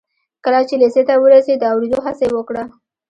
[0.43, 2.63] کله چې لېسې ته ورسېد د اورېدو هڅه یې وکړه